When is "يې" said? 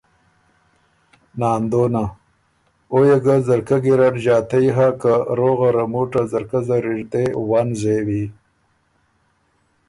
3.07-3.17